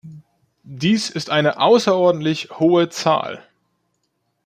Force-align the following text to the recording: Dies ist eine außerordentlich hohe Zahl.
Dies 0.63 1.11
ist 1.11 1.29
eine 1.29 1.59
außerordentlich 1.59 2.49
hohe 2.59 2.89
Zahl. 2.89 3.43